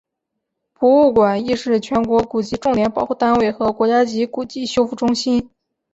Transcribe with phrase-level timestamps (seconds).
[0.73, 5.51] 博物馆亦是全国古籍重点保护单位和国家级古籍修复中心。